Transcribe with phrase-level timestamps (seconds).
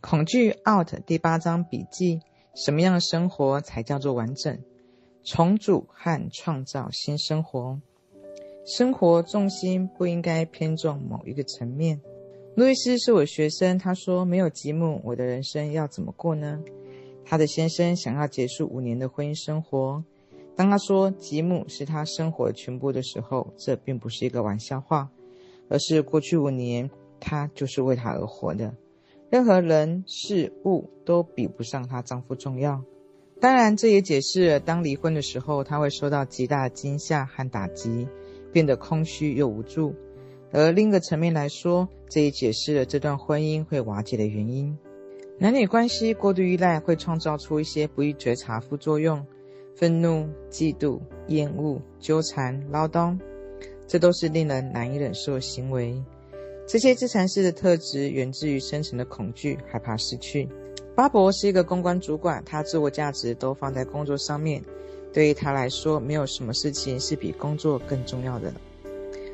[0.00, 2.20] 恐惧 out 第八章笔记：
[2.54, 4.58] 什么样的生活才叫做完整？
[5.24, 7.78] 重组和创造新生活。
[8.64, 12.00] 生活重心不应该偏重某一个层面。
[12.56, 16.62] 路易斯是我学生，他说：“没有吉姆，我的人生要怎么过呢？”
[17.26, 20.02] 他的先生想要结束五年的婚姻生活。
[20.56, 25.10] 当他说吉姆是他生活全部的时候，这并不是一个玩笑话，
[25.68, 26.90] 而是过去五年
[27.20, 28.74] 他就是为他而活的。
[29.30, 32.82] 任何人事物都比不上她丈夫重要。
[33.40, 38.08] 当然，这也解释了当离婚的时候，她会受到极大的惊吓和打击，
[38.52, 39.94] 变得空虚又无助。
[40.52, 44.76] 而另一个层面来说，这也解释了这段婚姻会瓦解的原因。
[45.38, 49.24] 男女关系过度依赖会创造出一些不易觉察副作用：
[49.76, 53.16] 愤怒、嫉妒、厌恶、纠缠、唠叨，
[53.86, 56.02] 这都是令人难以忍受的行为。
[56.72, 60.48] 这些自残式的特质源自于深层的恐惧、害怕失去。
[60.94, 64.62] 巴伯是一个公关主管，他自我价值都放在工作上面。
[65.12, 68.54] 对于他来说，没有什么事情是比工作更重要的。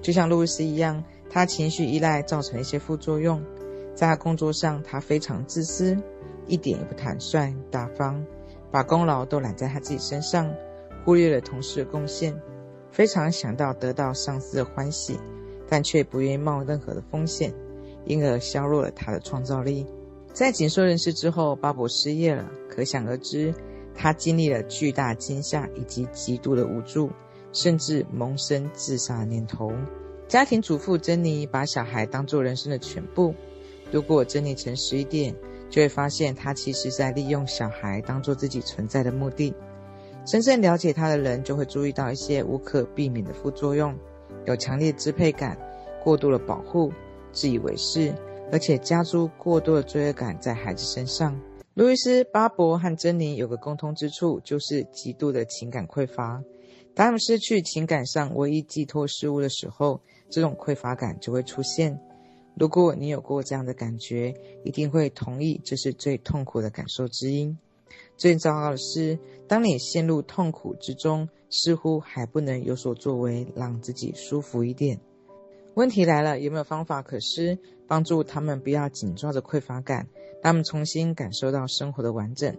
[0.00, 3.44] 就像路易斯一样，他情绪依赖造成一些副作用。
[3.94, 5.94] 在他工作上，他非常自私，
[6.46, 8.24] 一点也不坦率大方，
[8.70, 10.50] 把功劳都揽在他自己身上，
[11.04, 12.34] 忽略了同事的贡献，
[12.90, 15.20] 非常想到得到上司的欢喜。
[15.68, 17.52] 但却不愿意冒任何的风险，
[18.06, 19.86] 因而削弱了他的创造力。
[20.32, 23.52] 在紧缩人士之后，巴博失业了，可想而知，
[23.94, 27.10] 他经历了巨大惊吓以及极度的无助，
[27.52, 29.72] 甚至萌生自杀的念头。
[30.28, 33.34] 家庭主妇珍妮把小孩当作人生的全部。
[33.90, 35.34] 如果珍妮诚实一点，
[35.70, 39.54] 就会发现她其实在利用小孩当作自己存在的目的。
[40.26, 43.98] 真正了解她的人，就会注意到一些无可避免的副作用。
[44.46, 45.58] 有强烈支配感，
[46.02, 46.92] 过度的保护，
[47.32, 48.14] 自以为是，
[48.50, 51.38] 而且加诸过多的罪恶感在孩子身上。
[51.74, 56.42] 路易斯、巴伯和珍妮有个共通之处，就是极度的情感匮乏。
[56.94, 61.96] 当他们失去情感上唯一寄托事物的时候，这种匮乏感就会出现。
[62.56, 67.56] 如果你有过这样的感觉，一定会同意这是最痛苦的感受之一。
[68.16, 75.00] 最糟糕的是，当你陷入痛苦之中，似乎还不能有所作为，让自己舒服一点。
[75.74, 80.08] 问题来了，有没有方法可施，帮助他们不要紧抓着匮乏感，
[80.42, 82.56] 他们重新感受到生活的完整？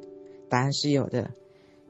[0.50, 1.32] 答案是有的。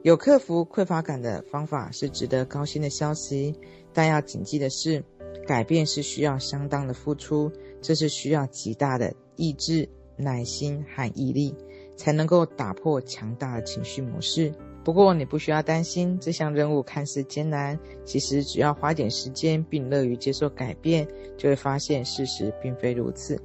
[0.01, 3.53] 有克服匮乏感的方法是值得高兴的消息，
[3.93, 5.03] 但要谨记的是，
[5.45, 7.51] 改变是需要相当的付出，
[7.81, 11.53] 这是需要极大的意志、耐心和毅力。
[11.99, 14.53] 才能够打破强大的情绪模式。
[14.85, 21.05] 不过，你不需要担心，这项任务看似艰难，其实只要花点时间并乐于接受改变，
[21.37, 23.37] 就会发现事实并非如此。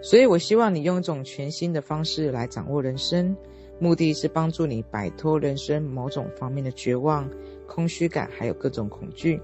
[0.00, 3.36] 所以，我希望你用一种全新的方式来掌握人生，
[3.80, 7.28] 目的是帮助你摆脱人生某种方面的绝望、
[7.66, 9.40] 空虚感，还有各种恐惧。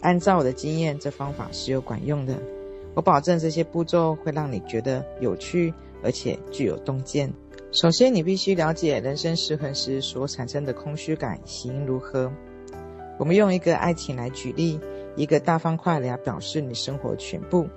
[0.00, 2.36] 按照我的经验，这方法是有管用的。
[2.94, 5.72] 我保证这些步骤会让你觉得有趣，
[6.02, 7.32] 而且具有洞见。
[7.70, 12.32] 首先，你必须了解人生失衡时所产生的空虚感起因如何。
[13.18, 14.80] 我们用一个爱情来举例，
[15.16, 17.68] 一个大方块来表示你生活全部。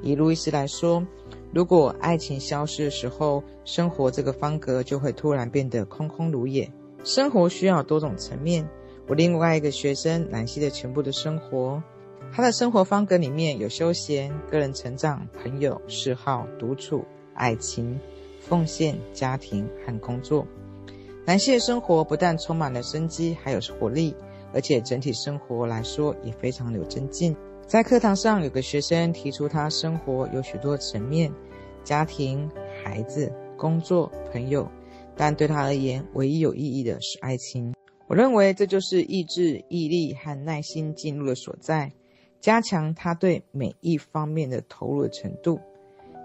[0.00, 1.04] 以路易斯来说，
[1.52, 6.70] 如果爱情消失的时候，生活这个方格就会突然变得空空如也。
[7.02, 8.68] 生活需要多种层面。
[9.08, 11.82] 我另外一个学生兰西的全部的生活，
[12.32, 17.04] 他的生活方格里面有休闲、个人成长、朋友、嗜好、独处、
[17.34, 17.98] 爱情。
[18.48, 20.46] 奉献、家庭和工作，
[21.24, 24.14] 男性的生活不但充满了生机，还有活力，
[24.52, 27.34] 而且整体生活来说也非常有增进。
[27.66, 31.32] 在课堂上，有个学生提出，他生活有许多层面：
[31.84, 32.50] 家庭、
[32.82, 34.68] 孩子、工作、朋友，
[35.16, 37.72] 但对他而言，唯一有意义的是爱情。
[38.08, 41.92] 我认为这就是意志、毅力和耐心进入的所在，
[42.40, 45.60] 加强他对每一方面的投入的程度。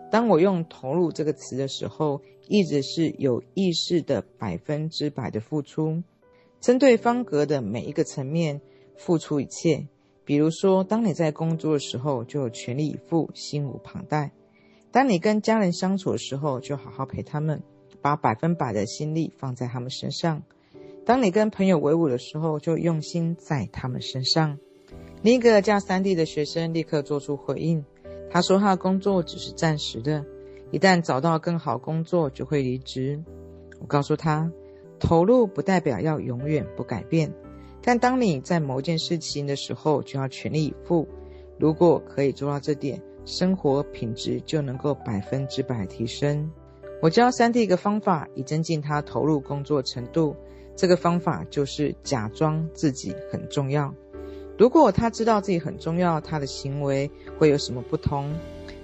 [0.10, 6.02] 当我用“投入”这个词的时候，一直是有意识的百分之百的付出，
[6.62, 8.62] 针对方格的每一个层面
[8.96, 9.86] 付出一切。
[10.24, 14.32] 比如说，当你在工作的时候，就全力以赴，心无旁贷；
[14.92, 17.62] 当你跟家人相处的时候，就好好陪他们，
[18.02, 20.42] 把百分百的心力放在他们身上；
[21.06, 24.58] 当你跟朋友为伍的时候，就用心在他们身上。
[25.22, 27.84] 另一个叫三弟的学生立刻做出回应。
[28.30, 30.26] 他说：“他的工作只是暂时的，
[30.72, 33.24] 一旦找到更好工作，就会离职。”
[33.80, 34.52] 我告诉他
[35.00, 37.34] ：“投入不代表要永远不改变，
[37.82, 41.08] 但当你在某件事情的时候，就要全力以赴。
[41.60, 46.52] 如果可以做到这点，生活品质就能够百分之百提升。”
[47.00, 50.36] 我教三弟一个方法，以增进他投入工作程度。
[50.76, 53.94] 这个方法就是假装自己很重要。
[54.58, 58.34] 如果他知道自己很重要，他的行为会有什么不同？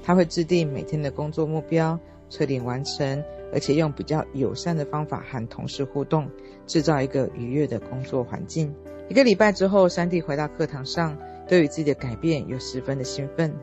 [0.03, 1.99] 他会制定每天的工作目标，
[2.29, 6.29] 彻底完成，而且用比较友善的方法和同事互动，
[6.67, 8.73] 制造一个愉悦的工作环境。
[9.09, 11.17] 一个礼拜之后，三弟回到课堂上，
[11.47, 13.53] 对于自己的改变又十分的兴奋。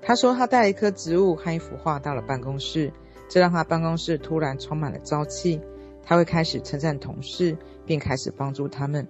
[0.00, 2.92] 他说他带了一棵植物和一幅画到了办公室。
[3.30, 5.60] 这让他办公室突然充满了朝气，
[6.02, 7.54] 他会开始称赞同事，
[7.84, 9.06] 并开始帮助他们。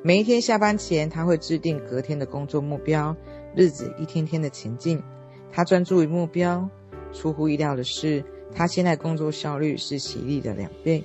[0.00, 3.16] 每一天下班前，他会制定隔天的工作目标，
[3.56, 5.02] 日子一天天的前进。
[5.50, 6.70] 他专注于目标，
[7.12, 8.24] 出乎意料的是，
[8.54, 11.02] 他现在工作效率是洗礼的两倍。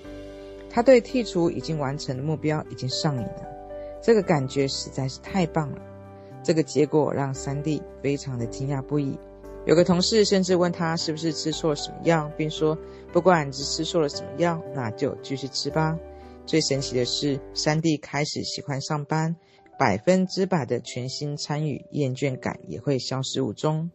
[0.69, 3.47] 他对剔除已经完成的目标已经上瘾了，
[4.01, 5.77] 这个感觉实在是太棒了。
[6.43, 9.17] 这个结果让三弟非常的惊讶不已。
[9.65, 12.77] 有个同事甚至问他是不是吃错了什么药，并说
[13.11, 15.97] ：“不管你是吃错了什么药，那就继续吃吧。”
[16.45, 19.35] 最神奇的是，三弟开始喜欢上班，
[19.79, 23.89] 百分之百的全心参与，厌倦感也会消失无踪。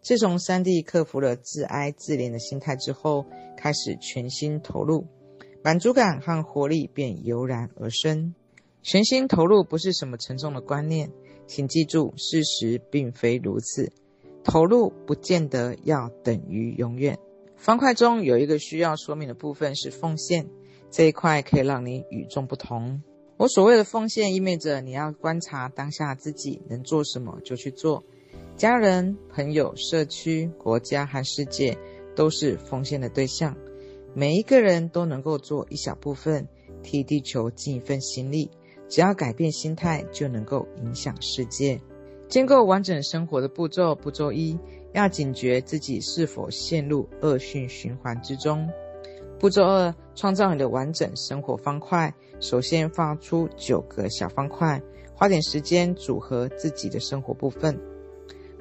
[0.00, 3.24] 自从三弟克服了自哀自怜的心态之后，
[3.56, 5.06] 开始全心投入，
[5.62, 8.34] 满足感和活力便油然而生。
[8.82, 11.08] 全心投入不是什么沉重的观念，
[11.46, 13.92] 请记住，事实并非如此。
[14.42, 17.16] 投入不见得要等于永远。
[17.56, 20.48] 方块中有一个需要说明的部分是奉献，
[20.92, 23.02] 这一块可以让你与众不同。
[23.38, 28.04] 我所谓的奉献，意味着你要观察当下自己能做什么就去做。
[28.56, 31.76] 家人、朋友、社区、国家和世界
[32.14, 33.56] 都是奉献的对象。
[34.14, 36.46] 每一个人都能够做一小部分，
[36.82, 38.50] 替地球尽一份心力。
[38.86, 41.80] 只要改变心态，就能够影响世界。
[42.28, 44.58] 建构完整生活的步骤：步骤一，
[44.92, 48.68] 要警觉自己是否陷入恶性循环之中；
[49.42, 52.14] 步骤二，创造你的完整生活方块。
[52.38, 54.80] 首先画出九个小方块，
[55.16, 57.76] 花点时间组合自己的生活部分。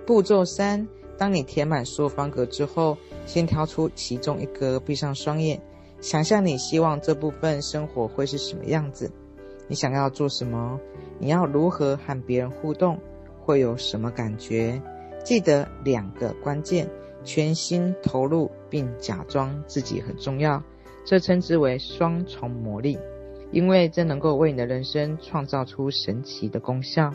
[0.07, 0.87] 步骤三，
[1.19, 2.97] 当你填满所有方格之后，
[3.27, 5.61] 先挑出其中一个，闭上双眼，
[5.99, 9.11] 想象你希望这部分生活会是什么样子。
[9.67, 10.79] 你想要做什么？
[11.19, 12.99] 你要如何和别人互动？
[13.39, 14.81] 会有什么感觉？
[15.23, 16.89] 记得两个关键：
[17.23, 20.61] 全心投入，并假装自己很重要。
[21.05, 22.97] 这称之为双重魔力，
[23.51, 27.13] 因为这能够为你的人生创造出神奇的功效。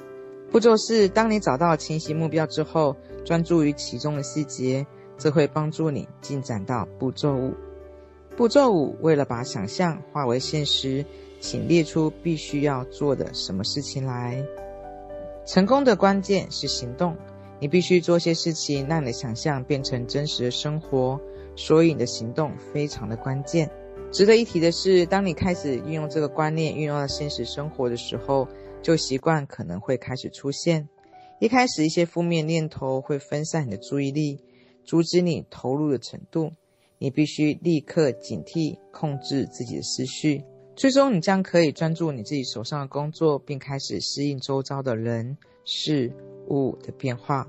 [0.50, 4.86] 步骤四：当你找到清晰目标之后，专注于其中的细节，
[5.16, 7.54] 这会帮助你进展到步骤五。
[8.36, 11.04] 步骤五：为了把想象化为现实，
[11.40, 14.44] 请列出必须要做的什么事情来。
[15.46, 17.16] 成功的关键是行动，
[17.60, 21.20] 你必须做些事情，让你的想象变成真实的生活。
[21.56, 23.70] 所以你的行动非常的关键。
[24.12, 28.46] 值得一提的是，当你开始运用这个观念，运用到现实生活的时候，
[28.82, 30.86] 旧习惯可能会开始出现。
[31.40, 34.38] 一开始，一些负面念头会分散你的注意力，
[34.84, 36.52] 阻止你投入的程度。
[36.98, 40.42] 你必须立刻警惕，控制自己的思绪。
[40.76, 46.12] 最终，你将可以专注你自己手上的工作，并开始适应周遭的人事
[46.48, 47.48] 物的变化。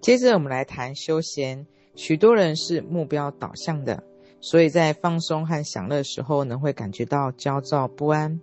[0.00, 1.66] 接着，我们来谈休闲。
[1.94, 4.02] 许多人是目标导向的，
[4.40, 8.40] 所以在放松和享乐时候，呢会感觉到焦躁不安。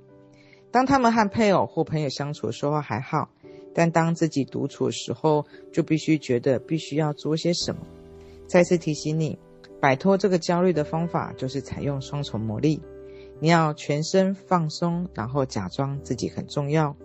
[0.71, 3.29] 当他们和配偶或朋友相处的时候还好，
[3.75, 7.81] 但当自己独处的时候，就必须觉得必须要做些什么。
[8.47, 9.38] 再次提醒你，
[9.79, 12.81] 摆脱这个焦虑的方法就是采用双重魔力。
[13.39, 16.95] 你要全身放松，然后假装自己很重要。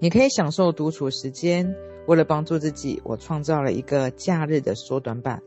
[0.00, 1.74] 你可以享受独处时间。
[2.08, 5.42] 为了帮助自己，我创造了一个假日的缩短版。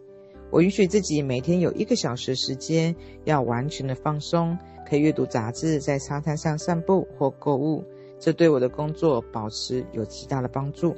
[0.51, 4.55] 我允许自己每天有一个小时时间要完全的放松，
[4.87, 7.83] 可以阅读杂志，在沙滩上散步或购物。
[8.19, 10.95] 这对我的工作保持有极大的帮助。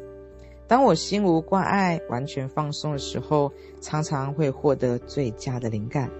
[0.68, 6.12] 当我心无挂碍、完全放松的时候，常常会获得最佳的灵感。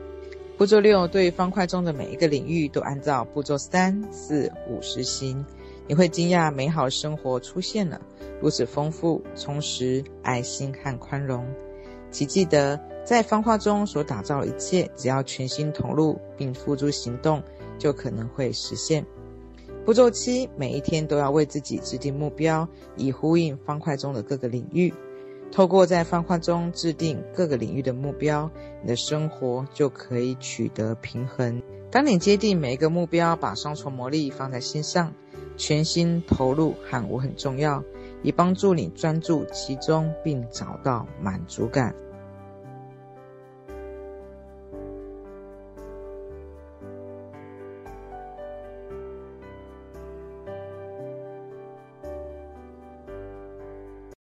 [0.58, 5.46] 步骤六，对方块中的每一个领域都按照步骤三、四、五实行，
[5.88, 8.02] 你会惊讶美好生活出现了，
[8.42, 11.46] 如此丰富、充实、爱心和宽容。
[12.10, 17.42] 请记得，在方块中所打造的一切，只要全心投入并付诸行动，
[17.78, 19.06] 就可能会实现。
[19.84, 24.94] 步骤七，每一天都要为自己制定目标，以呼应方块中的各个领域。
[25.52, 28.50] 透过在方块中制定各个领域的目标，
[28.82, 31.62] 你的生活就可以取得平衡。
[31.92, 35.14] 当你接定每一个目标，把双重魔力放在心上，
[35.56, 37.84] 全心投入喊我很重要，
[38.22, 41.94] 以帮助你专注其中并找到满足感。